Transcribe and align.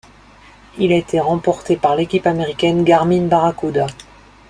Il 0.79 0.91
a 0.91 0.95
été 0.97 1.19
remporté 1.19 1.77
par 1.77 1.95
l'équipe 1.95 2.25
américaine 2.25 2.83
Garmin-Barracuda. 2.83 3.85